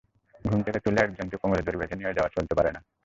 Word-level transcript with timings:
ঘুম 0.45 0.59
থেকে 0.61 0.79
তুলে 0.79 0.99
একজনকে 1.01 1.37
কোমরে 1.37 1.61
দড়ি 1.61 1.77
বেঁধে 1.77 1.95
নিয়ে 1.95 2.15
যাওয়া 2.17 2.33
চলতে 2.35 2.53
পারে 2.55 2.71
না। 2.71 2.79